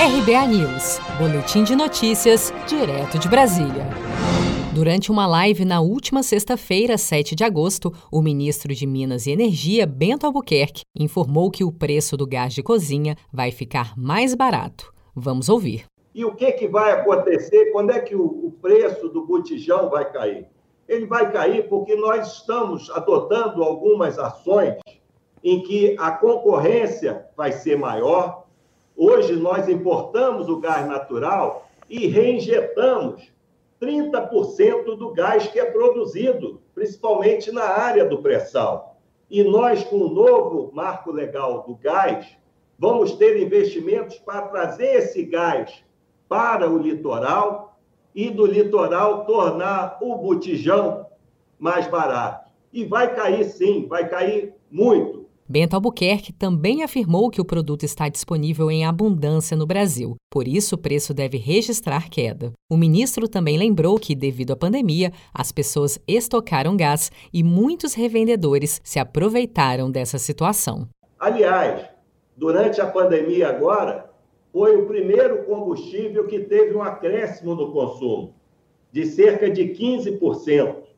[0.00, 3.84] RBA News, Boletim de Notícias, direto de Brasília.
[4.74, 9.84] Durante uma live na última sexta-feira, 7 de agosto, o ministro de Minas e Energia,
[9.84, 14.90] Bento Albuquerque, informou que o preço do gás de cozinha vai ficar mais barato.
[15.14, 15.84] Vamos ouvir.
[16.14, 17.70] E o que, que vai acontecer?
[17.70, 20.46] Quando é que o, o preço do botijão vai cair?
[20.88, 24.76] Ele vai cair porque nós estamos adotando algumas ações
[25.44, 28.46] em que a concorrência vai ser maior,
[28.96, 33.32] Hoje nós importamos o gás natural e reinjetamos
[33.80, 38.98] 30% do gás que é produzido, principalmente na área do pré-sal.
[39.30, 42.36] E nós, com o novo marco legal do gás,
[42.78, 45.82] vamos ter investimentos para trazer esse gás
[46.28, 47.78] para o litoral
[48.14, 51.06] e do litoral tornar o botijão
[51.58, 52.50] mais barato.
[52.72, 55.26] E vai cair sim, vai cair muito.
[55.50, 60.76] Bento Albuquerque também afirmou que o produto está disponível em abundância no Brasil, por isso
[60.76, 62.52] o preço deve registrar queda.
[62.70, 68.80] O ministro também lembrou que, devido à pandemia, as pessoas estocaram gás e muitos revendedores
[68.84, 70.86] se aproveitaram dessa situação.
[71.18, 71.84] Aliás,
[72.36, 74.08] durante a pandemia agora,
[74.52, 78.36] foi o primeiro combustível que teve um acréscimo no consumo,
[78.92, 80.89] de cerca de 15%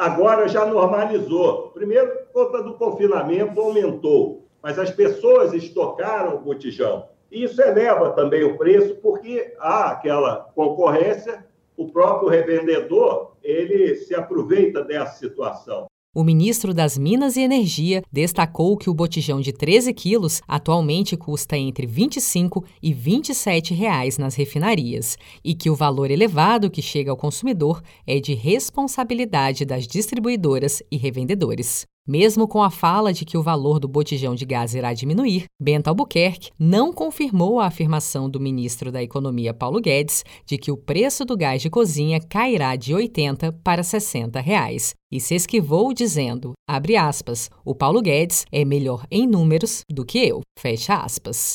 [0.00, 1.70] agora já normalizou.
[1.74, 7.06] Primeiro, por conta do confinamento, aumentou, mas as pessoas estocaram o botijão.
[7.30, 11.44] E isso eleva também o preço, porque há aquela concorrência,
[11.76, 15.86] o próprio revendedor, ele se aproveita dessa situação.
[16.12, 21.56] O ministro das Minas e Energia destacou que o botijão de 13 quilos atualmente custa
[21.56, 27.12] entre R$ 25 e 27 reais nas refinarias e que o valor elevado que chega
[27.12, 31.86] ao consumidor é de responsabilidade das distribuidoras e revendedores.
[32.10, 35.86] Mesmo com a fala de que o valor do botijão de gás irá diminuir, Bento
[35.86, 41.24] Albuquerque não confirmou a afirmação do ministro da Economia Paulo Guedes de que o preço
[41.24, 46.96] do gás de cozinha cairá de 80 para 60 reais e se esquivou dizendo, abre
[46.96, 51.54] aspas, o Paulo Guedes é melhor em números do que eu, fecha aspas.